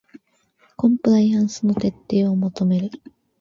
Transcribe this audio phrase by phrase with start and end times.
[0.77, 2.89] コンプライアンスの徹底を求める